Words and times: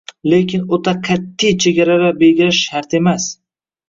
Lekin 0.31 0.61
o‘ta 0.77 0.93
“qat’iy” 1.07 1.53
chegaralar 1.65 2.15
belgilash 2.21 2.63
shart 2.71 2.97
emas. 3.01 3.29